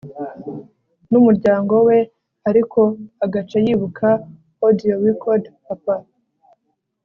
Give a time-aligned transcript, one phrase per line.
[1.09, 2.79] numuryango we……ariko
[3.25, 4.07] agaca yibuka
[4.65, 5.95] audiorecord Papa